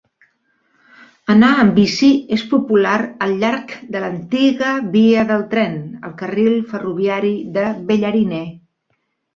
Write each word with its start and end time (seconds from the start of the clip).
Anar 1.33 1.49
amb 1.63 1.75
bici 1.79 2.09
és 2.39 2.45
popular 2.55 2.95
al 3.27 3.35
llarg 3.43 3.75
de 3.97 4.03
l'antiga 4.05 4.73
via 4.99 5.29
del 5.35 5.47
tren: 5.55 5.81
el 6.11 6.19
carril 6.25 6.61
ferroviari 6.75 7.35
de 7.61 7.73
Bellarine. 7.93 8.47